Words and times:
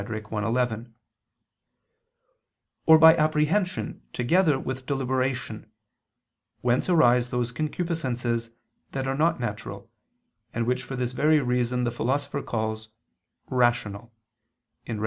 i, 0.01 0.37
11); 0.39 0.95
or 2.87 2.97
by 2.97 3.15
apprehension 3.17 4.01
together 4.13 4.57
with 4.59 4.87
deliberation, 4.87 5.69
whence 6.61 6.89
arise 6.89 7.29
those 7.29 7.51
concupiscences 7.51 8.49
that 8.93 9.05
are 9.05 9.13
not 9.13 9.39
natural, 9.39 9.91
and 10.55 10.65
which 10.65 10.81
for 10.83 10.95
this 10.95 11.11
very 11.11 11.39
reason 11.39 11.83
the 11.83 11.91
Philosopher 11.91 12.41
calls 12.41 12.89
"rational" 13.51 14.11
(Rhet. 14.87 14.99